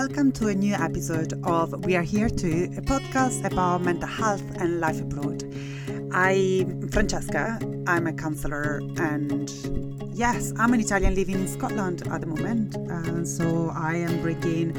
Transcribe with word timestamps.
Welcome 0.00 0.30
to 0.32 0.48
a 0.48 0.54
new 0.54 0.74
episode 0.74 1.32
of 1.44 1.86
We 1.86 1.96
Are 1.96 2.02
Here 2.02 2.28
Too, 2.28 2.70
a 2.76 2.82
podcast 2.82 3.50
about 3.50 3.80
mental 3.80 4.06
health 4.06 4.42
and 4.56 4.78
life 4.78 5.00
abroad. 5.00 5.42
I'm 6.12 6.86
Francesca, 6.88 7.58
I'm 7.86 8.06
a 8.06 8.12
counselor, 8.12 8.82
and 8.98 9.50
yes, 10.14 10.52
I'm 10.58 10.74
an 10.74 10.80
Italian 10.80 11.14
living 11.14 11.36
in 11.36 11.48
Scotland 11.48 12.06
at 12.08 12.20
the 12.20 12.26
moment. 12.26 12.76
Uh, 12.76 13.24
so 13.24 13.70
I 13.74 13.94
am 13.94 14.20
bringing 14.20 14.76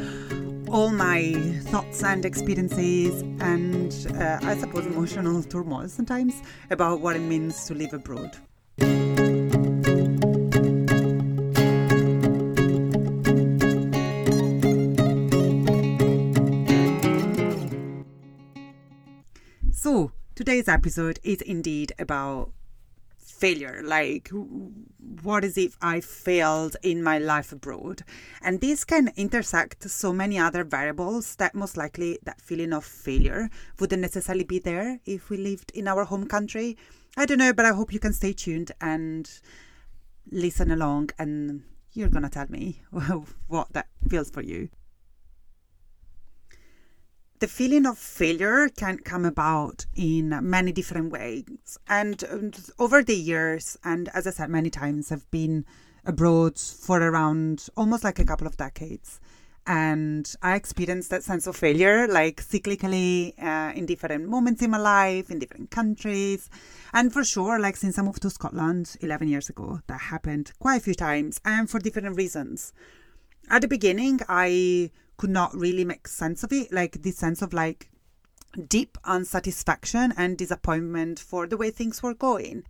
all 0.69 0.91
my 0.91 1.33
thoughts 1.71 2.03
and 2.03 2.23
experiences 2.23 3.23
and 3.41 3.91
uh, 4.21 4.37
I 4.43 4.55
suppose 4.55 4.85
emotional 4.85 5.41
turmoil 5.41 5.87
sometimes 5.89 6.43
about 6.69 7.01
what 7.01 7.15
it 7.15 7.21
means 7.21 7.65
to 7.65 7.73
live 7.73 7.93
abroad. 7.93 8.37
Today's 20.47 20.69
episode 20.69 21.19
is 21.23 21.41
indeed 21.41 21.91
about 21.99 22.51
failure. 23.17 23.81
Like 23.83 24.31
what 25.21 25.43
is 25.43 25.57
if 25.57 25.75
i 25.81 25.99
failed 25.99 26.77
in 26.81 27.03
my 27.03 27.17
life 27.17 27.51
abroad? 27.51 28.03
And 28.41 28.61
this 28.61 28.85
can 28.85 29.11
intersect 29.17 29.89
so 29.89 30.13
many 30.13 30.39
other 30.39 30.63
variables 30.63 31.35
that 31.35 31.53
most 31.53 31.75
likely 31.75 32.17
that 32.23 32.39
feeling 32.39 32.71
of 32.71 32.85
failure 32.85 33.49
wouldn't 33.77 34.01
necessarily 34.01 34.45
be 34.45 34.59
there 34.59 35.01
if 35.05 35.29
we 35.29 35.35
lived 35.35 35.69
in 35.71 35.85
our 35.85 36.05
home 36.05 36.27
country. 36.27 36.77
I 37.17 37.25
don't 37.25 37.39
know 37.39 37.51
but 37.51 37.65
i 37.65 37.73
hope 37.73 37.91
you 37.91 37.99
can 37.99 38.13
stay 38.13 38.31
tuned 38.31 38.71
and 38.79 39.29
listen 40.31 40.71
along 40.71 41.09
and 41.19 41.63
you're 41.91 42.07
gonna 42.07 42.29
tell 42.29 42.47
me 42.47 42.83
what 43.47 43.73
that 43.73 43.87
feels 44.07 44.31
for 44.31 44.43
you 44.43 44.69
the 47.39 47.47
feeling 47.47 47.85
of 47.85 47.97
failure 47.97 48.67
can 48.69 48.97
come 48.97 49.25
about 49.25 49.85
in 49.95 50.37
many 50.41 50.71
different 50.71 51.11
ways. 51.11 51.77
And, 51.87 52.23
over 52.79 53.03
the 53.03 53.15
years, 53.15 53.77
and 53.83 54.09
as 54.13 54.25
I 54.25 54.31
said 54.31 54.49
many 54.49 54.69
times, 54.69 55.11
I've 55.11 55.29
been 55.29 55.65
abroad 56.05 56.57
for 56.57 57.01
around 57.01 57.67
almost 57.75 58.03
like 58.03 58.19
a 58.19 58.25
couple 58.25 58.47
of 58.47 58.57
decades. 58.57 59.19
And 59.67 60.33
I 60.41 60.55
experienced 60.55 61.09
that 61.09 61.23
sense 61.23 61.45
of 61.45 61.57
failure, 61.57 62.07
like 62.07 62.41
cyclically 62.41 63.33
uh, 63.43 63.73
in 63.75 63.85
different 63.85 64.29
moments 64.29 64.61
in 64.61 64.71
my 64.71 64.77
life, 64.77 65.29
in 65.29 65.39
different 65.39 65.71
countries. 65.71 66.49
And 66.93 67.11
for 67.11 67.25
sure, 67.25 67.59
like 67.59 67.75
since 67.75 67.99
I 67.99 68.01
moved 68.01 68.21
to 68.21 68.29
Scotland 68.29 68.95
11 69.01 69.27
years 69.27 69.49
ago, 69.49 69.81
that 69.87 69.99
happened 69.99 70.53
quite 70.59 70.77
a 70.77 70.83
few 70.83 70.95
times 70.95 71.41
and 71.43 71.69
for 71.69 71.79
different 71.79 72.15
reasons. 72.15 72.71
At 73.49 73.61
the 73.61 73.67
beginning, 73.67 74.21
I 74.29 74.91
could 75.17 75.29
not 75.29 75.55
really 75.55 75.83
make 75.83 76.07
sense 76.07 76.43
of 76.43 76.53
it. 76.53 76.71
Like 76.71 77.01
this 77.01 77.17
sense 77.17 77.41
of 77.41 77.53
like 77.53 77.89
deep 78.67 78.97
unsatisfaction 79.03 80.13
and 80.17 80.37
disappointment 80.37 81.19
for 81.19 81.47
the 81.47 81.57
way 81.57 81.71
things 81.71 82.01
were 82.01 82.13
going. 82.13 82.63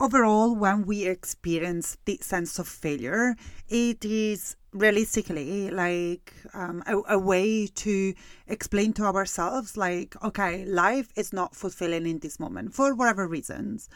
Overall, 0.00 0.56
when 0.56 0.84
we 0.84 1.06
experience 1.06 1.96
this 2.04 2.26
sense 2.26 2.58
of 2.58 2.66
failure, 2.66 3.36
it 3.68 4.04
is 4.04 4.56
realistically 4.72 5.70
like 5.70 6.32
um, 6.54 6.82
a, 6.86 7.14
a 7.14 7.18
way 7.18 7.68
to 7.68 8.12
explain 8.48 8.92
to 8.94 9.04
ourselves, 9.04 9.76
like, 9.76 10.16
okay, 10.24 10.64
life 10.64 11.12
is 11.14 11.32
not 11.32 11.54
fulfilling 11.54 12.06
in 12.06 12.18
this 12.18 12.40
moment 12.40 12.74
for 12.74 12.94
whatever 12.94 13.28
reasons. 13.28 13.88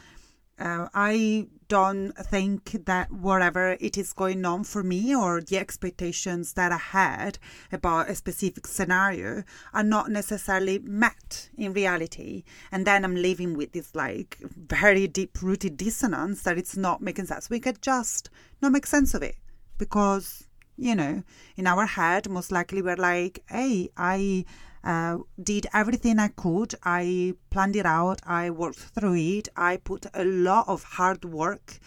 Uh, 0.58 0.88
I 0.94 1.48
don't 1.68 2.12
think 2.12 2.86
that 2.86 3.12
whatever 3.12 3.76
it 3.78 3.98
is 3.98 4.12
going 4.14 4.44
on 4.44 4.64
for 4.64 4.82
me 4.82 5.14
or 5.14 5.40
the 5.42 5.58
expectations 5.58 6.54
that 6.54 6.72
I 6.72 6.78
had 6.78 7.38
about 7.70 8.08
a 8.08 8.14
specific 8.14 8.66
scenario 8.66 9.42
are 9.74 9.82
not 9.82 10.10
necessarily 10.10 10.78
met 10.78 11.50
in 11.58 11.74
reality. 11.74 12.45
And 12.72 12.86
then 12.86 13.05
I'm 13.05 13.16
living 13.16 13.55
with 13.55 13.72
this 13.72 13.95
like 13.95 14.39
very 14.40 15.06
deep 15.06 15.42
rooted 15.42 15.77
dissonance 15.77 16.42
that 16.45 16.56
it's 16.56 16.77
not 16.77 17.02
making 17.02 17.27
sense. 17.27 17.50
We 17.50 17.61
could 17.61 17.83
just 17.83 18.30
not 18.62 18.72
make 18.72 18.86
sense 18.86 19.12
of 19.12 19.22
it 19.22 19.36
because, 19.77 20.46
you 20.77 20.95
know, 20.95 21.23
in 21.57 21.67
our 21.67 21.87
head, 21.87 22.29
most 22.29 22.53
likely 22.53 22.83
we're 22.83 22.97
like, 22.97 23.42
hey, 23.48 23.89
I 23.97 24.45
uh, 24.85 25.19
did 25.42 25.67
everything 25.73 26.19
I 26.19 26.29
could. 26.29 26.75
I 26.85 27.35
planned 27.51 27.77
it 27.77 27.87
out. 27.87 28.20
I 28.25 28.51
worked 28.51 28.79
through 28.79 29.17
it. 29.17 29.48
I 29.57 29.79
put 29.79 30.07
a 30.14 30.25
lot 30.25 30.69
of 30.69 30.83
hard 30.83 31.25
work 31.25 31.79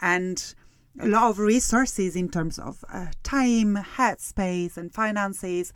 and 0.00 0.54
a 0.98 1.06
lot 1.06 1.30
of 1.30 1.38
resources 1.38 2.16
in 2.16 2.30
terms 2.30 2.58
of 2.58 2.84
uh, 2.90 3.06
time, 3.22 3.76
headspace, 3.76 4.76
and 4.76 4.92
finances. 4.92 5.72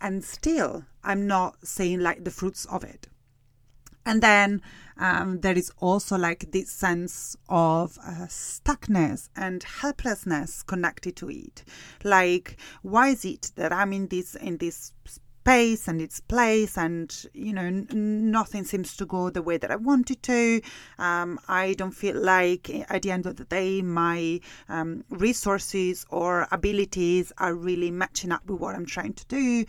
And 0.00 0.24
still, 0.24 0.84
I'm 1.04 1.26
not 1.26 1.56
seeing 1.66 2.00
like 2.00 2.24
the 2.24 2.30
fruits 2.30 2.64
of 2.66 2.82
it. 2.82 3.08
And 4.04 4.22
then 4.22 4.62
um, 4.98 5.40
there 5.40 5.56
is 5.56 5.70
also 5.78 6.16
like 6.16 6.50
this 6.52 6.70
sense 6.70 7.36
of 7.48 7.98
uh, 7.98 8.26
stuckness 8.26 9.28
and 9.36 9.62
helplessness 9.62 10.62
connected 10.62 11.16
to 11.16 11.30
it. 11.30 11.64
Like, 12.04 12.56
why 12.82 13.08
is 13.08 13.24
it 13.24 13.52
that 13.56 13.72
I'm 13.72 13.92
in 13.92 14.08
this 14.08 14.34
in 14.34 14.58
this 14.58 14.92
pace 15.44 15.88
and 15.88 16.00
its 16.00 16.20
place 16.20 16.78
and 16.78 17.26
you 17.34 17.52
know 17.52 17.62
n- 17.62 17.86
nothing 18.30 18.64
seems 18.64 18.96
to 18.96 19.04
go 19.04 19.30
the 19.30 19.42
way 19.42 19.56
that 19.56 19.70
i 19.70 19.76
wanted 19.76 20.22
to. 20.22 20.60
Um, 20.98 21.38
i 21.48 21.74
don't 21.74 21.92
feel 21.92 22.16
like 22.16 22.70
at 22.90 23.02
the 23.02 23.10
end 23.10 23.26
of 23.26 23.36
the 23.36 23.44
day 23.44 23.82
my 23.82 24.40
um, 24.68 25.04
resources 25.10 26.06
or 26.10 26.46
abilities 26.52 27.32
are 27.38 27.54
really 27.54 27.90
matching 27.90 28.32
up 28.32 28.46
with 28.46 28.60
what 28.60 28.74
i'm 28.74 28.86
trying 28.86 29.14
to 29.14 29.26
do. 29.26 29.64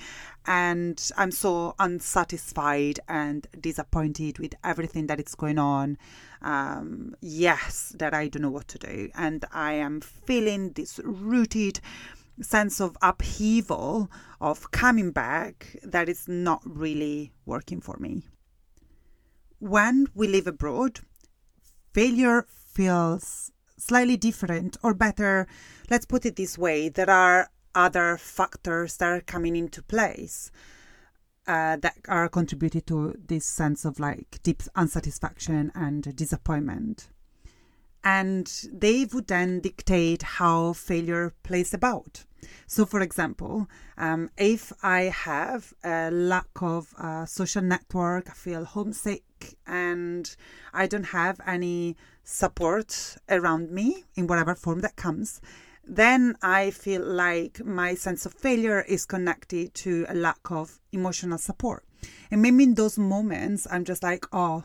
And 0.46 1.12
i'm 1.18 1.32
so 1.32 1.76
unsatisfied 1.80 3.00
and 3.08 3.48
disappointed 3.60 4.40
with 4.40 4.54
everything 4.64 5.08
that 5.08 5.20
is 5.20 5.36
going 5.36 5.58
on. 5.60 5.98
Um, 6.42 7.16
yes 7.22 7.96
that 7.98 8.14
i 8.14 8.28
don't 8.28 8.42
know 8.42 8.52
what 8.52 8.68
to 8.70 8.78
do. 8.78 9.10
And 9.16 9.46
i 9.52 9.74
am 9.74 10.02
feeling 10.02 10.72
this 10.72 11.00
rooted 11.04 11.80
sense 12.42 12.82
of 12.82 12.98
upheaval 13.02 14.10
of 14.42 14.72
coming 14.72 15.12
back 15.12 15.76
that 15.84 16.10
is 16.10 16.28
not 16.28 16.62
really 16.66 17.32
working 17.46 17.80
for 17.80 17.98
me. 18.00 18.24
When 19.60 20.08
we 20.14 20.28
live 20.28 20.48
abroad, 20.48 21.00
failure 21.94 22.46
feels 22.50 23.52
slightly 23.78 24.18
different, 24.18 24.78
or 24.84 24.94
better, 24.94 25.48
let's 25.90 26.06
put 26.06 26.26
it 26.26 26.36
this 26.36 26.58
way 26.58 26.90
there 26.90 27.10
are 27.10 27.50
other 27.76 28.18
factors 28.18 28.98
that 28.98 29.10
are 29.10 29.22
coming 29.22 29.56
into 29.56 29.82
place. 29.82 30.52
Uh, 31.46 31.76
that 31.76 31.98
are 32.08 32.30
contributed 32.30 32.88
to 32.88 33.14
this 33.28 33.46
sense 33.46 33.84
of 33.84 34.00
like 34.00 34.40
deep 34.44 34.64
unsatisfaction 34.78 35.74
and 35.76 36.16
disappointment 36.16 37.10
and 38.04 38.68
they 38.72 39.06
would 39.06 39.28
then 39.28 39.60
dictate 39.60 40.22
how 40.24 40.74
failure 40.74 41.34
plays 41.44 41.74
about. 41.74 42.26
So, 42.68 42.86
for 42.86 43.02
example, 43.02 43.68
um, 43.98 44.30
if 44.38 44.74
I 44.84 45.04
have 45.04 45.74
a 45.84 46.12
lack 46.12 46.62
of 46.62 46.94
uh, 46.98 47.26
social 47.26 47.62
network, 47.62 48.30
I 48.30 48.34
feel 48.34 48.66
homesick, 48.66 49.24
and 49.66 50.36
I 50.74 50.88
don't 50.88 51.06
have 51.06 51.40
any 51.46 51.96
support 52.24 53.18
around 53.30 53.72
me 53.72 54.04
in 54.16 54.28
whatever 54.28 54.56
form 54.56 54.80
that 54.82 54.96
comes, 54.96 55.42
then 55.86 56.36
I 56.42 56.72
feel 56.72 57.04
like 57.04 57.64
my 57.64 57.96
sense 57.96 58.26
of 58.26 58.34
failure 58.34 58.82
is 58.82 59.06
connected 59.06 59.74
to 59.76 60.06
a 60.08 60.16
lack 60.16 60.50
of 60.50 60.80
emotional 60.92 61.38
support. 61.38 61.84
And 62.32 62.42
maybe 62.42 62.64
in 62.64 62.76
those 62.76 62.98
moments, 62.98 63.68
I'm 63.70 63.84
just 63.84 64.04
like, 64.04 64.26
oh, 64.32 64.64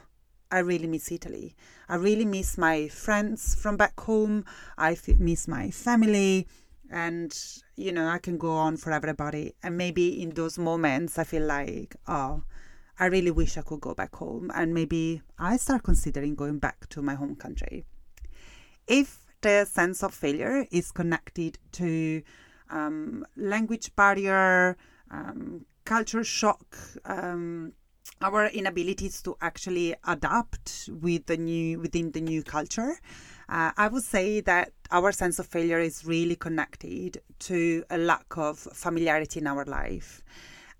I 0.51 0.61
really 0.61 0.87
miss 0.87 1.13
Italy. 1.13 1.55
I 1.89 1.97
really 1.97 2.25
miss 2.25 2.57
my 2.57 2.89
friends 2.89 3.55
from 3.55 3.77
back 3.77 3.99
home. 4.01 4.45
I 4.77 4.97
miss 5.19 5.47
my 5.47 5.71
family. 5.71 6.47
And, 6.91 7.37
you 7.77 7.93
know, 7.93 8.09
I 8.09 8.19
can 8.19 8.39
go 8.39 8.53
on 8.53 8.79
for 8.79 8.93
everybody. 8.93 9.55
And 9.63 9.77
maybe 9.77 10.23
in 10.23 10.31
those 10.31 10.59
moments, 10.59 11.19
I 11.19 11.25
feel 11.25 11.45
like, 11.45 11.97
oh, 12.07 12.43
I 12.99 13.07
really 13.07 13.31
wish 13.31 13.59
I 13.59 13.63
could 13.63 13.81
go 13.81 13.95
back 13.95 14.15
home. 14.17 14.51
And 14.55 14.73
maybe 14.73 15.21
I 15.39 15.59
start 15.59 15.83
considering 15.83 16.35
going 16.35 16.59
back 16.59 16.89
to 16.91 17.03
my 17.03 17.15
home 17.15 17.37
country. 17.37 17.85
If 18.87 19.27
the 19.43 19.67
sense 19.67 20.03
of 20.03 20.15
failure 20.15 20.67
is 20.71 20.91
connected 20.91 21.59
to 21.73 22.23
um, 22.71 23.27
language 23.37 23.95
barrier, 23.95 24.77
um, 25.11 25.67
culture 25.85 26.25
shock, 26.25 26.77
um, 27.05 27.73
our 28.21 28.47
inabilities 28.49 29.23
to 29.23 29.37
actually 29.41 29.95
adapt 30.07 30.89
with 31.01 31.27
the 31.27 31.37
new 31.37 31.81
within 31.81 32.13
the 32.13 32.21
new 32.21 32.43
culture. 32.43 32.99
Uh, 33.49 33.73
I 33.77 33.89
would 33.89 34.03
say 34.03 34.41
that 34.43 34.73
our 34.91 35.13
sense 35.13 35.39
of 35.39 35.47
failure 35.47 35.81
is 35.81 36.05
really 36.05 36.37
connected 36.37 37.23
to 37.41 37.85
a 37.91 37.97
lack 37.97 38.37
of 38.37 38.59
familiarity 38.59 39.41
in 39.41 39.47
our 39.47 39.65
life. 39.65 40.23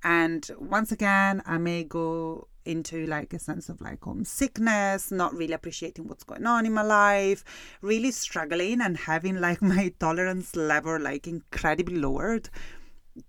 And 0.05 0.49
once 0.59 0.93
again, 0.93 1.43
I 1.47 1.59
may 1.59 1.85
go 1.85 2.49
into 2.65 3.07
like 3.07 3.33
a 3.33 3.39
sense 3.39 3.71
of 3.71 3.81
like 3.81 4.03
homesickness, 4.03 5.11
not 5.11 5.35
really 5.35 5.55
appreciating 5.55 6.07
what's 6.07 6.25
going 6.25 6.47
on 6.47 6.67
in 6.67 6.73
my 6.75 6.83
life, 6.83 7.43
really 7.81 8.11
struggling 8.11 8.81
and 8.83 8.97
having 8.97 9.41
like 9.41 9.63
my 9.75 9.93
tolerance 9.99 10.55
level 10.55 11.01
like 11.01 11.27
incredibly 11.27 11.97
lowered 11.97 12.51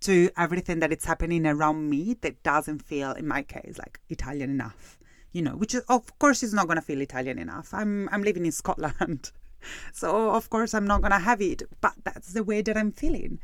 to 0.01 0.29
everything 0.37 0.79
that 0.79 0.91
is 0.91 1.05
happening 1.05 1.45
around 1.45 1.89
me 1.89 2.15
that 2.21 2.43
doesn't 2.43 2.83
feel, 2.83 3.11
in 3.11 3.27
my 3.27 3.43
case, 3.43 3.77
like 3.77 3.99
Italian 4.09 4.49
enough. 4.49 4.97
You 5.31 5.43
know, 5.43 5.51
which 5.51 5.75
is, 5.75 5.81
of 5.89 6.17
course 6.17 6.41
is 6.41 6.53
not 6.53 6.67
gonna 6.67 6.81
feel 6.81 7.01
Italian 7.01 7.37
enough. 7.37 7.71
I'm 7.73 8.09
I'm 8.11 8.23
living 8.23 8.47
in 8.47 8.51
Scotland, 8.51 9.31
so 9.93 10.31
of 10.31 10.49
course 10.49 10.73
I'm 10.73 10.87
not 10.87 11.01
gonna 11.03 11.19
have 11.19 11.41
it. 11.41 11.63
But 11.81 11.93
that's 12.03 12.33
the 12.33 12.43
way 12.43 12.61
that 12.63 12.75
I'm 12.75 12.91
feeling. 12.91 13.39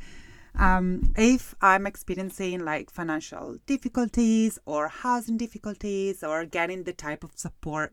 Um, 0.58 1.12
if 1.16 1.54
I'm 1.60 1.86
experiencing 1.86 2.64
like 2.64 2.90
financial 2.90 3.58
difficulties 3.66 4.58
or 4.64 4.88
housing 4.88 5.36
difficulties 5.36 6.24
or 6.24 6.44
getting 6.46 6.84
the 6.84 6.94
type 6.94 7.22
of 7.22 7.32
support 7.36 7.92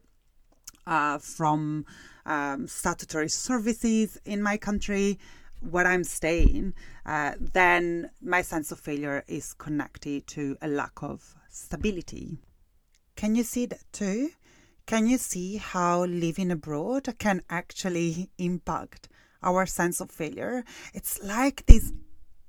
uh, 0.87 1.17
from 1.17 1.85
um, 2.25 2.67
statutory 2.67 3.29
services 3.29 4.19
in 4.25 4.41
my 4.41 4.57
country 4.57 5.19
where 5.69 5.87
I'm 5.87 6.03
staying, 6.03 6.73
uh, 7.05 7.33
then 7.39 8.11
my 8.21 8.41
sense 8.41 8.71
of 8.71 8.79
failure 8.79 9.23
is 9.27 9.53
connected 9.53 10.27
to 10.27 10.57
a 10.61 10.67
lack 10.67 11.01
of 11.01 11.35
stability. 11.49 12.37
Can 13.15 13.35
you 13.35 13.43
see 13.43 13.65
that 13.67 13.83
too? 13.91 14.29
Can 14.85 15.07
you 15.07 15.17
see 15.17 15.57
how 15.57 16.05
living 16.05 16.51
abroad 16.51 17.07
can 17.17 17.41
actually 17.49 18.29
impact 18.37 19.07
our 19.41 19.65
sense 19.65 20.01
of 20.01 20.11
failure? 20.11 20.63
It's 20.93 21.21
like 21.23 21.65
this 21.65 21.93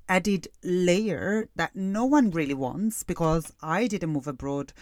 added 0.09 0.49
layer 0.63 1.49
that 1.57 1.75
no 1.75 2.05
one 2.05 2.31
really 2.31 2.55
wants 2.55 3.05
because 3.05 3.53
I 3.63 3.87
didn't 3.87 4.11
move 4.11 4.27
abroad 4.27 4.73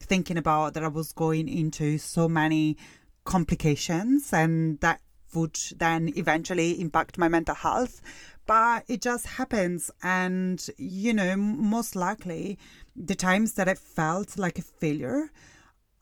thinking 0.00 0.36
about 0.36 0.74
that 0.74 0.84
I 0.84 0.88
was 0.88 1.12
going 1.12 1.48
into 1.48 1.98
so 1.98 2.28
many 2.28 2.76
complications 3.24 4.32
and 4.32 4.80
that 4.80 5.00
would 5.34 5.58
then 5.76 6.12
eventually 6.16 6.80
impact 6.80 7.18
my 7.18 7.28
mental 7.28 7.54
health. 7.54 8.00
But 8.46 8.84
it 8.88 9.02
just 9.02 9.26
happens. 9.26 9.90
And, 10.02 10.64
you 10.76 11.12
know, 11.12 11.36
most 11.36 11.94
likely 11.96 12.58
the 12.96 13.14
times 13.14 13.54
that 13.54 13.68
I 13.68 13.74
felt 13.74 14.38
like 14.38 14.58
a 14.58 14.62
failure, 14.62 15.30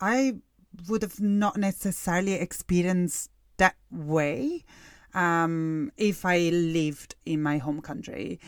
I 0.01 0.37
would 0.89 1.03
have 1.03 1.21
not 1.21 1.57
necessarily 1.57 2.35
experienced 2.35 3.31
that 3.59 3.77
way 3.91 4.65
um, 5.15 5.93
if 5.97 6.25
I 6.25 6.39
lived 6.49 7.15
in 7.27 7.43
my 7.43 7.59
home 7.59 7.81
country. 7.81 8.41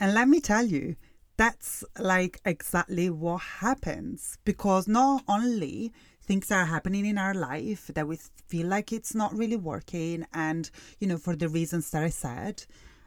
And 0.00 0.14
let 0.14 0.28
me 0.28 0.40
tell 0.40 0.64
you, 0.64 0.96
that's 1.36 1.84
like 1.98 2.40
exactly 2.44 3.10
what 3.10 3.38
happens 3.38 4.38
because 4.44 4.86
not 4.86 5.24
only 5.28 5.92
things 6.24 6.50
are 6.50 6.64
happening 6.64 7.04
in 7.06 7.18
our 7.18 7.34
life 7.34 7.90
that 7.94 8.08
we 8.08 8.18
feel 8.46 8.66
like 8.66 8.92
it's 8.92 9.14
not 9.14 9.34
really 9.34 9.56
working 9.56 10.26
and 10.32 10.70
you 10.98 11.06
know 11.06 11.18
for 11.18 11.36
the 11.36 11.48
reasons 11.48 11.90
that 11.90 12.02
i 12.02 12.08
said. 12.08 12.64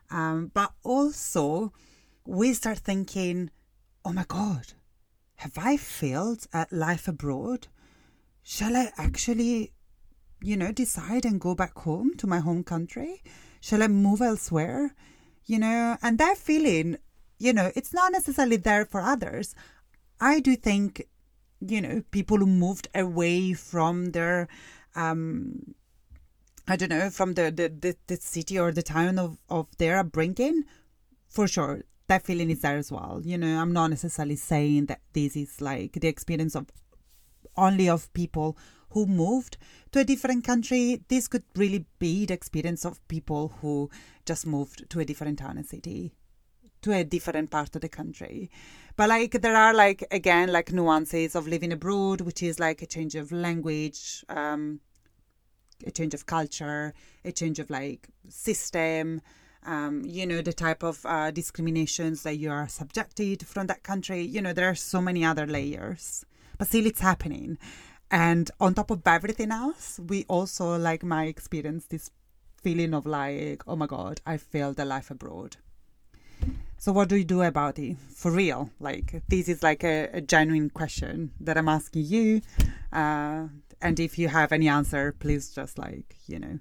Um, 0.09 0.51
but 0.53 0.71
also 0.83 1.73
we 2.25 2.53
start 2.53 2.77
thinking 2.79 3.49
oh 4.05 4.13
my 4.13 4.25
god 4.27 4.73
have 5.35 5.57
i 5.57 5.77
failed 5.77 6.45
at 6.53 6.71
life 6.71 7.07
abroad? 7.07 7.67
Shall 8.43 8.75
i 8.75 8.91
actually 8.97 9.73
you 10.41 10.55
know 10.55 10.71
decide 10.71 11.25
and 11.25 11.41
go 11.41 11.55
back 11.55 11.77
home 11.79 12.15
to 12.17 12.27
my 12.27 12.39
home 12.39 12.63
country? 12.63 13.23
Shall 13.59 13.83
i 13.83 13.87
move 13.87 14.21
elsewhere? 14.21 14.95
You 15.45 15.59
know 15.59 15.97
and 16.01 16.17
that 16.19 16.37
feeling 16.37 16.97
you 17.39 17.53
know 17.53 17.71
it's 17.75 17.93
not 17.93 18.11
necessarily 18.11 18.57
there 18.57 18.85
for 18.85 19.01
others. 19.01 19.55
I 20.19 20.39
do 20.39 20.55
think 20.55 21.07
you 21.59 21.81
know, 21.81 22.03
people 22.11 22.37
who 22.37 22.45
moved 22.45 22.87
away 22.93 23.53
from 23.53 24.11
their, 24.11 24.47
um, 24.95 25.75
I 26.67 26.75
don't 26.75 26.89
know, 26.89 27.09
from 27.09 27.33
the, 27.33 27.51
the, 27.51 27.69
the, 27.69 27.95
the 28.07 28.17
city 28.17 28.59
or 28.59 28.71
the 28.71 28.83
town 28.83 29.17
of, 29.17 29.37
of 29.49 29.67
their 29.77 29.97
upbringing, 29.99 30.65
for 31.27 31.47
sure, 31.47 31.83
that 32.07 32.23
feeling 32.23 32.49
is 32.49 32.61
there 32.61 32.77
as 32.77 32.91
well. 32.91 33.21
You 33.23 33.37
know, 33.37 33.59
I'm 33.59 33.73
not 33.73 33.89
necessarily 33.89 34.35
saying 34.35 34.87
that 34.87 35.01
this 35.13 35.35
is 35.35 35.61
like 35.61 35.93
the 35.93 36.07
experience 36.07 36.55
of 36.55 36.67
only 37.55 37.89
of 37.89 38.11
people 38.13 38.57
who 38.91 39.05
moved 39.05 39.57
to 39.91 39.99
a 39.99 40.05
different 40.05 40.43
country. 40.43 41.01
This 41.07 41.27
could 41.27 41.43
really 41.55 41.85
be 41.99 42.25
the 42.25 42.33
experience 42.33 42.85
of 42.85 43.05
people 43.07 43.53
who 43.61 43.89
just 44.25 44.45
moved 44.45 44.89
to 44.89 44.99
a 44.99 45.05
different 45.05 45.39
town 45.39 45.57
and 45.57 45.65
city 45.65 46.13
to 46.81 46.93
a 46.93 47.03
different 47.03 47.49
part 47.49 47.75
of 47.75 47.81
the 47.81 47.89
country. 47.89 48.49
But 48.95 49.09
like 49.09 49.41
there 49.41 49.55
are 49.55 49.73
like 49.73 50.03
again 50.11 50.51
like 50.51 50.71
nuances 50.71 51.35
of 51.35 51.47
living 51.47 51.71
abroad, 51.71 52.21
which 52.21 52.41
is 52.41 52.59
like 52.59 52.81
a 52.81 52.87
change 52.87 53.15
of 53.15 53.31
language, 53.31 54.25
um, 54.29 54.79
a 55.85 55.91
change 55.91 56.13
of 56.13 56.25
culture, 56.25 56.93
a 57.23 57.31
change 57.31 57.59
of 57.59 57.69
like 57.69 58.07
system. 58.27 59.21
Um, 59.65 60.03
you 60.05 60.25
know 60.25 60.41
the 60.41 60.53
type 60.53 60.81
of 60.81 61.05
uh, 61.05 61.29
discriminations 61.31 62.23
that 62.23 62.37
you 62.37 62.49
are 62.49 62.67
subjected 62.67 63.45
from 63.45 63.67
that 63.67 63.83
country. 63.83 64.21
You 64.21 64.41
know 64.41 64.53
there 64.53 64.69
are 64.69 64.75
so 64.75 65.01
many 65.01 65.23
other 65.25 65.45
layers, 65.45 66.25
but 66.57 66.67
still 66.67 66.85
it's 66.85 67.01
happening. 67.01 67.57
And 68.09 68.49
on 68.59 68.73
top 68.73 68.89
of 68.89 69.05
everything 69.05 69.51
else, 69.51 69.99
we 70.07 70.25
also 70.29 70.77
like 70.77 71.03
my 71.03 71.25
experience 71.25 71.87
this 71.87 72.09
feeling 72.63 72.93
of 72.93 73.05
like, 73.05 73.63
oh 73.67 73.75
my 73.75 73.85
god, 73.85 74.21
I 74.25 74.37
failed 74.37 74.79
a 74.79 74.85
life 74.85 75.11
abroad. 75.11 75.57
So 76.79 76.91
what 76.91 77.09
do 77.09 77.15
you 77.15 77.25
do 77.25 77.41
about 77.41 77.79
it 77.79 77.97
for 77.97 78.31
real? 78.31 78.69
Like 78.79 79.23
this 79.27 79.49
is 79.49 79.63
like 79.63 79.83
a, 79.83 80.09
a 80.13 80.21
genuine 80.21 80.69
question 80.69 81.31
that 81.39 81.57
I'm 81.57 81.67
asking 81.67 82.05
you. 82.05 82.41
Uh, 82.93 83.47
and 83.81 83.99
if 83.99 84.17
you 84.17 84.27
have 84.27 84.51
any 84.51 84.67
answer, 84.67 85.13
please 85.19 85.53
just 85.53 85.77
like 85.77 86.15
you 86.27 86.39
know 86.39 86.59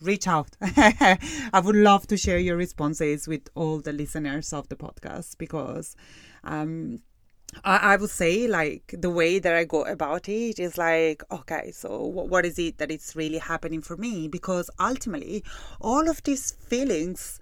reach 0.00 0.26
out. 0.26 0.48
I 0.60 1.62
would 1.62 1.76
love 1.76 2.06
to 2.08 2.16
share 2.16 2.38
your 2.38 2.56
responses 2.56 3.28
with 3.28 3.48
all 3.54 3.78
the 3.78 3.92
listeners 3.92 4.52
of 4.52 4.68
the 4.68 4.76
podcast 4.76 5.38
because 5.38 5.96
um, 6.42 7.00
I, 7.64 7.76
I 7.76 7.96
would 7.96 8.10
say 8.10 8.48
like 8.48 8.94
the 8.98 9.10
way 9.10 9.38
that 9.38 9.54
I 9.54 9.64
go 9.64 9.84
about 9.84 10.28
it 10.28 10.58
is 10.58 10.76
like 10.76 11.22
okay, 11.30 11.70
so 11.70 12.02
what, 12.02 12.28
what 12.28 12.44
is 12.44 12.58
it 12.58 12.78
that 12.78 12.90
it's 12.90 13.14
really 13.14 13.38
happening 13.38 13.80
for 13.80 13.96
me? 13.96 14.26
Because 14.26 14.70
ultimately, 14.80 15.44
all 15.80 16.08
of 16.08 16.22
these 16.24 16.52
feelings 16.52 17.38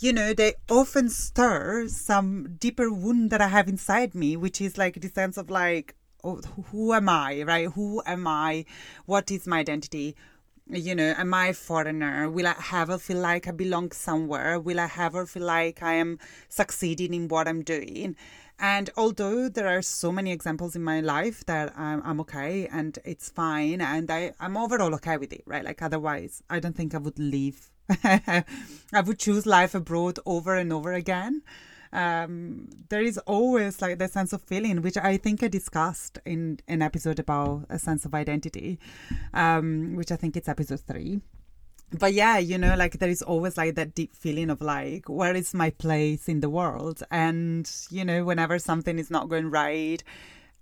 you 0.00 0.14
know, 0.14 0.32
they 0.32 0.54
often 0.70 1.10
stir 1.10 1.86
some 1.88 2.56
deeper 2.58 2.90
wound 2.90 3.30
that 3.30 3.42
I 3.42 3.48
have 3.48 3.68
inside 3.68 4.14
me, 4.14 4.34
which 4.34 4.60
is 4.60 4.78
like 4.78 4.98
the 4.98 5.08
sense 5.08 5.36
of 5.36 5.50
like, 5.50 5.94
oh, 6.24 6.40
who 6.70 6.94
am 6.94 7.08
I, 7.08 7.42
right? 7.42 7.68
Who 7.68 8.02
am 8.06 8.26
I? 8.26 8.64
What 9.04 9.30
is 9.30 9.46
my 9.46 9.58
identity? 9.58 10.16
You 10.70 10.94
know, 10.94 11.14
am 11.18 11.34
I 11.34 11.48
a 11.48 11.52
foreigner? 11.52 12.30
Will 12.30 12.46
I 12.46 12.54
ever 12.72 12.96
feel 12.96 13.18
like 13.18 13.46
I 13.46 13.50
belong 13.50 13.90
somewhere? 13.92 14.58
Will 14.58 14.80
I 14.80 14.90
ever 14.96 15.26
feel 15.26 15.44
like 15.44 15.82
I 15.82 15.94
am 15.94 16.18
succeeding 16.48 17.12
in 17.12 17.28
what 17.28 17.46
I'm 17.46 17.62
doing? 17.62 18.16
And 18.60 18.90
although 18.96 19.48
there 19.48 19.66
are 19.66 19.82
so 19.82 20.12
many 20.12 20.32
examples 20.32 20.76
in 20.76 20.84
my 20.84 21.00
life 21.00 21.44
that 21.46 21.72
I'm, 21.78 22.02
I'm 22.04 22.20
okay 22.20 22.68
and 22.70 22.98
it's 23.04 23.30
fine, 23.30 23.80
and 23.80 24.10
I, 24.10 24.34
I'm 24.38 24.56
overall 24.56 24.94
okay 24.96 25.16
with 25.16 25.32
it, 25.32 25.42
right? 25.46 25.64
Like, 25.64 25.80
otherwise, 25.80 26.42
I 26.50 26.60
don't 26.60 26.76
think 26.76 26.94
I 26.94 26.98
would 26.98 27.18
leave 27.18 27.70
I 28.04 28.44
would 29.04 29.18
choose 29.18 29.46
life 29.46 29.74
abroad 29.74 30.18
over 30.26 30.54
and 30.54 30.72
over 30.72 30.92
again. 30.92 31.42
Um, 31.92 32.68
there 32.88 33.02
is 33.02 33.18
always 33.18 33.82
like 33.82 33.98
the 33.98 34.06
sense 34.06 34.32
of 34.32 34.42
feeling, 34.42 34.80
which 34.82 34.96
I 34.96 35.16
think 35.16 35.42
I 35.42 35.48
discussed 35.48 36.18
in 36.24 36.60
an 36.68 36.82
episode 36.82 37.18
about 37.18 37.66
a 37.68 37.78
sense 37.78 38.04
of 38.04 38.14
identity, 38.14 38.78
um, 39.34 39.96
which 39.96 40.12
I 40.12 40.16
think 40.16 40.36
it's 40.36 40.48
episode 40.48 40.80
three. 40.80 41.20
But 41.92 42.14
yeah, 42.14 42.38
you 42.38 42.56
know, 42.56 42.76
like 42.76 42.98
there 42.98 43.08
is 43.08 43.22
always 43.22 43.56
like 43.56 43.74
that 43.74 43.94
deep 43.94 44.14
feeling 44.14 44.48
of 44.50 44.60
like, 44.60 45.08
where 45.08 45.34
is 45.34 45.52
my 45.54 45.70
place 45.70 46.28
in 46.28 46.40
the 46.40 46.48
world? 46.48 47.02
And, 47.10 47.70
you 47.90 48.04
know, 48.04 48.24
whenever 48.24 48.58
something 48.60 48.98
is 48.98 49.10
not 49.10 49.28
going 49.28 49.50
right, 49.50 50.02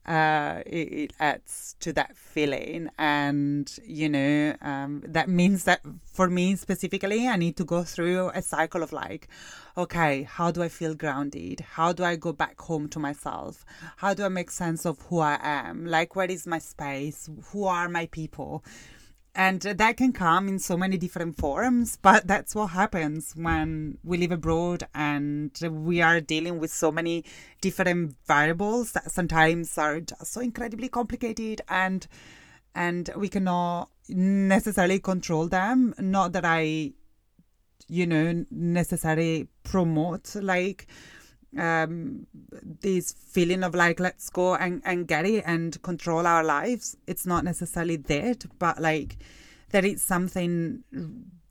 uh, 0.07 0.63
it, 0.65 0.93
it, 0.93 1.13
adds 1.21 1.77
to 1.81 1.93
that 1.93 2.17
feeling. 2.17 2.89
And, 2.99 3.71
you 3.85 4.09
know, 4.09 4.55
um, 4.63 5.03
that 5.07 5.29
means 5.29 5.65
that 5.65 5.83
for 6.07 6.31
me 6.31 6.57
specifically, 6.57 7.29
I 7.29 7.37
need 7.37 7.59
to 7.59 7.65
go 7.65 7.83
through 7.85 8.31
a 8.31 8.41
cycle 8.41 8.83
of 8.83 8.91
like, 8.91 9.29
okay, 9.77 10.23
how 10.23 10.51
do 10.51 10.63
I 10.63 10.69
feel 10.71 10.95
grounded? 10.95 11.61
How 11.61 11.93
do 11.93 12.05
I 12.05 12.17
go 12.17 12.33
back 12.33 12.59
home 12.59 12.89
to 12.89 12.99
myself? 12.99 13.67
How 13.99 14.15
do 14.15 14.25
I 14.25 14.29
make 14.29 14.51
sense 14.51 14.87
of 14.87 14.99
who 15.03 15.19
I 15.19 15.39
am? 15.43 15.85
Like, 15.85 16.17
where 16.17 16.31
is 16.31 16.47
my 16.47 16.59
space? 16.59 17.29
Who 17.53 17.65
are 17.65 17.89
my 17.91 18.07
people? 18.07 18.65
And 19.39 19.61
that 19.61 19.97
can 19.97 20.13
come 20.13 20.49
in 20.49 20.59
so 20.59 20.77
many 20.77 20.97
different 20.97 21.37
forms, 21.37 21.97
but 22.03 22.27
that's 22.27 22.57
what 22.57 22.71
happens 22.71 23.35
when 23.37 23.99
we 24.03 24.19
live 24.19 24.33
abroad 24.33 24.89
and 24.97 25.57
we 25.63 26.03
are 26.03 26.21
dealing 26.21 26.59
with 26.59 26.73
so 26.73 26.91
many 26.91 27.25
different 27.61 28.17
variables 28.27 28.91
that 28.93 29.13
sometimes 29.13 29.79
are 29.79 30.01
just 30.01 30.33
so 30.33 30.41
incredibly 30.41 30.89
complicated 30.89 31.63
and 31.69 32.09
and 32.75 33.11
we 33.17 33.29
cannot 33.29 33.91
necessarily 34.09 34.99
control 34.99 35.47
them. 35.47 35.95
Not 36.01 36.33
that 36.33 36.45
I, 36.45 36.95
you 37.87 38.09
know, 38.09 38.45
necessarily 38.51 39.47
promote 39.63 40.35
like 40.35 40.89
um, 41.57 42.27
this 42.81 43.13
feeling 43.13 43.63
of 43.63 43.75
like 43.75 44.01
let's 44.01 44.29
go 44.31 44.55
and, 44.55 44.83
and 44.85 45.09
get 45.09 45.25
it 45.25 45.45
and 45.47 45.81
control 45.83 46.27
our 46.27 46.45
lives. 46.45 46.97
It's 47.07 47.27
not 47.27 47.45
necessarily 47.45 47.97
that 47.97 48.45
but 48.59 48.81
like 48.81 49.17
that 49.71 49.85
it's 49.85 50.03
something 50.03 50.83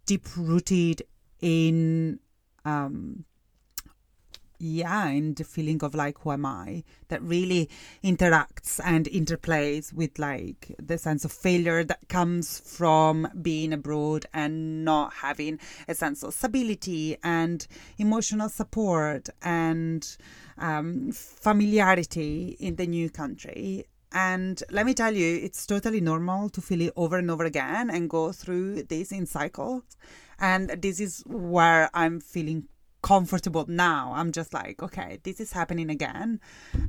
deep 0.05 0.25
rooted 0.35 1.03
in 1.41 2.19
um, 2.65 3.25
yeah, 4.59 5.07
and 5.07 5.35
the 5.35 5.43
feeling 5.43 5.83
of 5.83 5.93
like, 5.95 6.19
who 6.19 6.31
am 6.31 6.45
I? 6.45 6.83
That 7.09 7.21
really 7.21 7.69
interacts 8.03 8.79
and 8.83 9.05
interplays 9.05 9.93
with 9.93 10.17
like 10.17 10.75
the 10.79 10.97
sense 10.97 11.25
of 11.25 11.31
failure 11.31 11.83
that 11.83 12.07
comes 12.09 12.59
from 12.59 13.27
being 13.41 13.73
abroad 13.73 14.25
and 14.33 14.83
not 14.83 15.13
having 15.13 15.59
a 15.87 15.95
sense 15.95 16.23
of 16.23 16.33
stability 16.33 17.17
and 17.23 17.65
emotional 17.97 18.49
support 18.49 19.29
and 19.41 20.17
um, 20.57 21.11
familiarity 21.11 22.57
in 22.59 22.75
the 22.75 22.87
new 22.87 23.09
country. 23.09 23.85
And 24.11 24.63
let 24.71 24.85
me 24.85 24.93
tell 24.93 25.13
you, 25.13 25.39
it's 25.43 25.65
totally 25.65 26.01
normal 26.01 26.49
to 26.49 26.61
feel 26.61 26.81
it 26.81 26.93
over 26.95 27.17
and 27.17 27.29
over 27.29 27.43
again 27.43 27.89
and 27.89 28.09
go 28.09 28.31
through 28.31 28.83
this 28.83 29.11
in 29.11 29.25
cycles. 29.25 29.83
And 30.39 30.69
this 30.69 30.99
is 30.99 31.23
where 31.27 31.89
I'm 31.93 32.19
feeling 32.21 32.67
comfortable 33.01 33.65
now. 33.67 34.13
I'm 34.15 34.31
just 34.31 34.53
like, 34.53 34.81
okay, 34.81 35.19
this 35.23 35.39
is 35.39 35.51
happening 35.51 35.89
again. 35.89 36.39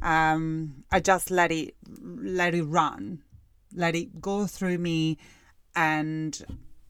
Um, 0.03 0.85
I 0.91 1.01
just 1.01 1.31
let 1.31 1.53
it 1.53 1.75
let 2.03 2.55
it 2.55 2.65
run, 2.65 3.23
let 3.75 3.95
it 3.95 4.21
go 4.21 4.47
through 4.47 4.79
me, 4.79 5.19
and 5.77 6.41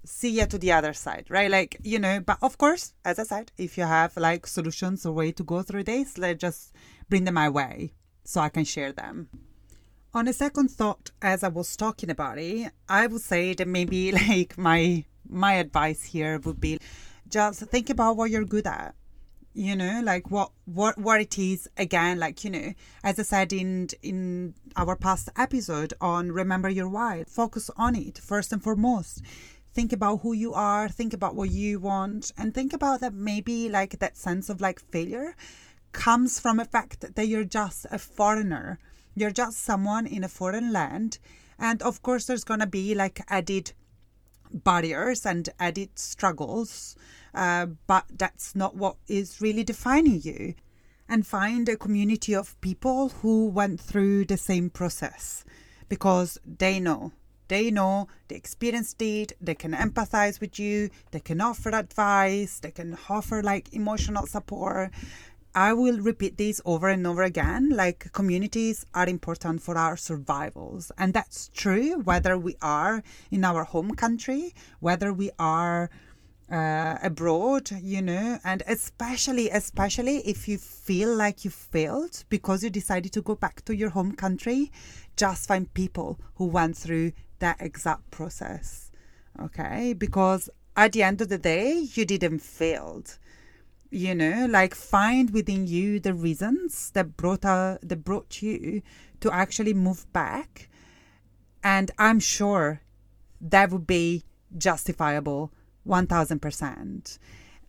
see 0.05 0.31
you 0.31 0.47
to 0.47 0.59
the 0.59 0.73
other 0.73 0.93
side, 0.93 1.27
right? 1.29 1.51
Like 1.51 1.79
you 1.83 1.99
know. 1.99 2.21
But 2.21 2.39
of 2.43 2.59
course, 2.59 2.95
as 3.05 3.19
I 3.19 3.25
said, 3.25 3.53
if 3.59 3.77
you 3.77 3.85
have 3.85 4.17
like 4.17 4.47
solutions 4.47 5.05
or 5.05 5.13
way 5.13 5.33
to 5.33 5.45
go 5.45 5.63
through 5.63 5.85
this, 5.85 6.19
let's 6.19 6.41
just 6.41 6.73
bring 7.09 7.25
them 7.25 7.35
my 7.35 7.49
way 7.49 7.93
so 8.25 8.41
I 8.41 8.49
can 8.49 8.65
share 8.65 8.93
them. 8.93 9.29
On 10.15 10.27
a 10.27 10.33
second 10.33 10.71
thought, 10.71 11.11
as 11.21 11.45
I 11.45 11.49
was 11.49 11.77
talking 11.77 12.11
about 12.11 12.39
it, 12.39 12.73
I 12.89 13.07
would 13.07 13.21
say 13.21 13.55
that 13.55 13.69
maybe 13.69 14.13
like 14.29 14.57
my 14.57 15.05
my 15.29 15.55
advice 15.55 16.05
here 16.05 16.39
would 16.39 16.61
be 16.61 16.79
just 17.29 17.61
think 17.61 17.91
about 17.91 18.17
what 18.17 18.31
you're 18.31 18.45
good 18.45 18.67
at 18.67 18.95
you 19.55 19.75
know 19.75 20.01
like 20.05 20.31
what 20.31 20.53
what 20.67 20.97
what 20.99 21.21
it 21.21 21.39
is 21.39 21.69
again 21.77 22.19
like 22.19 22.45
you 22.45 22.51
know 22.51 22.73
as 23.03 23.19
i 23.19 23.23
said 23.23 23.53
in 23.53 23.89
in 24.03 24.55
our 24.77 24.95
past 24.95 25.29
episode 25.37 25.93
on 26.01 26.31
remember 26.31 26.69
your 26.69 26.89
why 26.89 27.25
focus 27.27 27.71
on 27.77 27.97
it 27.97 28.19
first 28.19 28.53
and 28.53 28.63
foremost. 28.63 29.23
Think 29.75 29.93
about 29.93 30.21
who 30.23 30.33
you 30.33 30.55
are 30.55 30.89
think 30.89 31.13
about 31.13 31.35
what 31.35 31.51
you 31.51 31.81
want 31.81 32.33
and 32.37 32.55
think 32.55 32.73
about 32.73 33.01
that 33.01 33.15
maybe 33.15 33.69
like 33.69 33.99
that 33.99 34.17
sense 34.17 34.49
of 34.49 34.61
like 34.61 34.81
failure 34.81 35.37
comes 35.93 36.41
from 36.41 36.59
a 36.59 36.65
fact 36.65 37.15
that 37.15 37.27
you're 37.29 37.45
just 37.45 37.87
a 37.91 37.99
foreigner. 37.99 38.79
You're 39.15 39.31
just 39.31 39.65
someone 39.65 40.07
in 40.07 40.25
a 40.25 40.29
foreign 40.29 40.73
land 40.73 41.19
and 41.59 41.83
of 41.83 42.03
course 42.03 42.27
there's 42.27 42.45
going 42.45 42.61
to 42.61 42.67
be 42.67 42.95
like 42.95 43.21
added 43.29 43.73
barriers 44.53 45.27
and 45.27 45.49
added 45.59 45.99
struggles, 45.99 46.97
uh, 47.35 47.67
but 47.87 48.05
that's 48.17 48.55
not 48.55 48.77
what 48.77 48.97
is 49.07 49.41
really 49.41 49.65
defining 49.65 50.21
you. 50.23 50.55
And 51.09 51.27
find 51.27 51.69
a 51.69 51.77
community 51.77 52.35
of 52.35 52.61
people 52.61 53.09
who 53.09 53.47
went 53.47 53.81
through 53.81 54.27
the 54.27 54.37
same 54.37 54.69
process 54.69 55.45
because 55.89 56.39
they 56.45 56.81
know. 56.81 57.13
They 57.49 57.71
know, 57.71 58.09
they 58.29 58.37
experienced 58.37 59.01
it, 59.01 59.33
they 59.41 59.55
can 59.55 59.73
empathize 59.73 60.39
with 60.39 60.59
you, 60.59 60.91
they 61.13 61.21
can 61.21 61.41
offer 61.41 61.71
advice, 61.71 62.61
they 62.61 62.71
can 62.71 62.99
offer 63.09 63.43
like 63.43 63.73
emotional 63.73 64.27
support. 64.27 64.91
I 65.59 65.73
will 65.73 65.99
repeat 65.99 66.39
this 66.39 66.61
over 66.65 66.89
and 66.89 67.05
over 67.05 67.25
again. 67.25 67.71
Like, 67.71 68.13
communities 68.13 68.87
are 68.95 69.09
important 69.09 69.61
for 69.61 69.77
our 69.77 69.97
survivals. 69.97 70.93
And 70.97 71.13
that's 71.13 71.51
true 71.53 71.99
whether 72.03 72.39
we 72.39 72.55
are 72.63 73.03
in 73.33 73.43
our 73.43 73.65
home 73.65 73.97
country, 73.97 74.55
whether 74.79 75.13
we 75.13 75.33
are 75.37 75.91
uh, 76.49 76.99
abroad, 77.03 77.73
you 77.83 78.01
know, 78.01 78.39
and 78.45 78.63
especially, 78.69 79.51
especially 79.51 80.19
if 80.19 80.47
you 80.47 80.59
feel 80.59 81.13
like 81.13 81.45
you 81.45 81.51
failed 81.51 82.23
because 82.29 82.63
you 82.63 82.71
decided 82.71 83.13
to 83.15 83.21
go 83.21 83.35
back 83.35 83.65
to 83.65 83.75
your 83.75 83.91
home 83.91 84.13
country, 84.13 84.71
just 85.17 85.49
find 85.49 85.75
people 85.75 86.21
who 86.37 86.45
went 86.45 86.77
through 86.77 87.11
that 87.41 87.57
exact 87.59 88.13
process. 88.13 88.93
Okay. 89.43 89.93
Because 89.93 90.49
at 90.77 90.93
the 90.93 91.03
end 91.03 91.21
of 91.21 91.29
the 91.29 91.39
day, 91.39 91.89
you 91.95 92.05
didn't 92.05 92.39
fail 92.39 93.03
you 93.91 94.15
know 94.15 94.47
like 94.51 94.75
find 94.75 95.31
within 95.31 95.67
you 95.67 95.99
the 96.01 96.15
reasons 96.15 96.91
that 96.93 97.17
brought 97.17 97.45
uh, 97.45 97.79
that 97.83 98.05
brought 98.05 98.43
you 98.43 98.83
to 99.21 99.33
actually 99.33 99.75
move 99.75 100.11
back. 100.13 100.69
And 101.63 101.91
i'm 101.99 102.21
sure 102.21 102.83
that 103.41 103.71
would 103.71 103.87
be 103.87 104.25
justifiable 104.57 105.53
1000% 105.87 107.19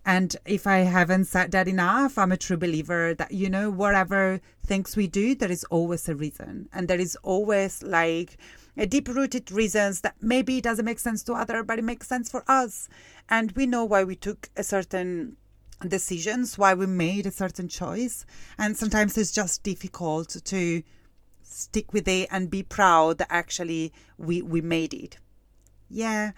and 0.05 0.35
if 0.45 0.67
i 0.67 0.77
haven't 0.79 1.25
said 1.25 1.51
that 1.51 1.67
enough 1.67 2.17
i'm 2.17 2.31
a 2.31 2.37
true 2.37 2.57
believer 2.57 3.13
that 3.13 3.31
you 3.31 3.49
know 3.49 3.69
whatever 3.69 4.39
things 4.69 4.95
we 4.95 5.07
do 5.07 5.33
there 5.33 5.51
is 5.51 5.65
always 5.65 6.07
a 6.07 6.15
reason. 6.15 6.69
And 6.71 6.87
there 6.87 6.99
is 6.99 7.17
always 7.23 7.81
like 7.81 8.37
a 8.77 8.85
deep 8.85 9.07
rooted 9.07 9.51
reasons 9.51 10.01
that 10.01 10.15
maybe 10.21 10.59
it 10.59 10.63
doesn't 10.63 10.85
make 10.85 10.99
sense 10.99 11.23
to 11.23 11.33
other 11.33 11.63
but 11.63 11.79
it 11.79 11.83
makes 11.83 12.07
sense 12.07 12.29
for 12.29 12.43
us. 12.47 12.87
And 13.29 13.51
we 13.53 13.65
know 13.65 13.83
why 13.83 14.03
we 14.03 14.15
took 14.15 14.49
a 14.55 14.63
certain 14.63 15.37
decisions, 15.87 16.57
why 16.57 16.73
we 16.73 16.85
made 16.85 17.25
a 17.25 17.31
certain 17.31 17.67
choice. 17.67 18.25
And 18.57 18.75
sometimes 18.75 19.17
it's 19.17 19.31
just 19.31 19.63
difficult 19.63 20.37
to 20.43 20.83
stick 21.41 21.93
with 21.93 22.07
it 22.07 22.27
and 22.31 22.49
be 22.49 22.63
proud 22.63 23.17
that 23.17 23.27
actually 23.29 23.93
we, 24.17 24.41
we 24.41 24.61
made 24.61 24.93
it. 24.93 25.17
Yeah. 25.89 26.31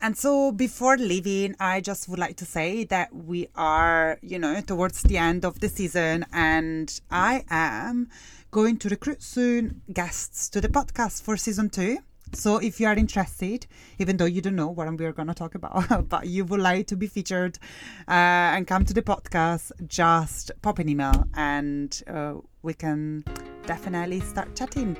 And 0.00 0.16
so 0.16 0.52
before 0.52 0.96
leaving, 0.96 1.56
I 1.58 1.80
just 1.80 2.08
would 2.08 2.18
like 2.18 2.36
to 2.36 2.44
say 2.44 2.84
that 2.84 3.14
we 3.14 3.48
are, 3.56 4.18
you 4.22 4.38
know, 4.38 4.60
towards 4.60 5.02
the 5.02 5.18
end 5.18 5.44
of 5.44 5.60
the 5.60 5.68
season 5.68 6.24
and 6.32 7.00
I 7.10 7.44
am 7.50 8.08
going 8.50 8.78
to 8.78 8.88
recruit 8.88 9.22
soon 9.22 9.82
guests 9.92 10.48
to 10.50 10.60
the 10.60 10.68
podcast 10.68 11.22
for 11.22 11.36
season 11.36 11.70
two. 11.70 11.98
So 12.32 12.58
if 12.58 12.80
you 12.80 12.86
are 12.86 12.94
interested, 12.94 13.66
even 13.98 14.16
though 14.16 14.26
you 14.26 14.40
don't 14.40 14.56
know 14.56 14.68
what 14.68 14.88
we're 14.98 15.12
going 15.12 15.28
to 15.28 15.34
talk 15.34 15.54
about, 15.54 16.08
but 16.08 16.26
you 16.26 16.44
would 16.44 16.60
like 16.60 16.86
to 16.88 16.96
be 16.96 17.06
featured 17.06 17.58
uh, 18.06 18.54
and 18.54 18.66
come 18.66 18.84
to 18.84 18.94
the 18.94 19.02
podcast, 19.02 19.72
just 19.86 20.50
pop 20.62 20.78
an 20.78 20.88
email 20.88 21.24
and 21.34 22.02
uh, 22.06 22.34
we 22.62 22.74
can 22.74 23.24
definitely 23.66 24.20
start 24.20 24.54
chatting. 24.54 24.96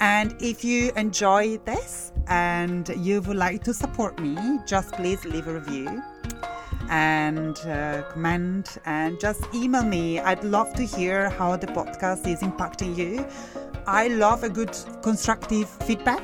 And 0.00 0.34
if 0.40 0.64
you 0.64 0.92
enjoy 0.96 1.58
this 1.58 2.12
and 2.28 2.88
you 2.96 3.20
would 3.22 3.36
like 3.36 3.64
to 3.64 3.74
support 3.74 4.18
me, 4.20 4.58
just 4.66 4.92
please 4.92 5.24
leave 5.24 5.46
a 5.46 5.54
review 5.54 6.02
and 6.88 7.58
uh, 7.60 8.02
comment 8.10 8.78
and 8.84 9.18
just 9.20 9.42
email 9.54 9.82
me. 9.84 10.18
I'd 10.20 10.44
love 10.44 10.74
to 10.74 10.82
hear 10.82 11.30
how 11.30 11.56
the 11.56 11.68
podcast 11.68 12.26
is 12.26 12.40
impacting 12.40 12.96
you. 12.96 13.26
I 13.86 14.08
love 14.08 14.44
a 14.44 14.48
good 14.48 14.76
constructive 15.02 15.68
feedback 15.68 16.22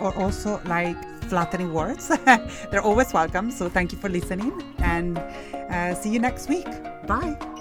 or 0.00 0.14
also 0.16 0.60
like 0.66 0.96
flattering 1.24 1.72
words. 1.72 2.08
They're 2.70 2.82
always 2.82 3.12
welcome. 3.12 3.50
So 3.50 3.68
thank 3.68 3.92
you 3.92 3.98
for 3.98 4.08
listening 4.08 4.52
and 4.78 5.18
uh, 5.18 5.94
see 5.94 6.10
you 6.10 6.18
next 6.18 6.48
week. 6.48 6.66
Bye. 7.06 7.59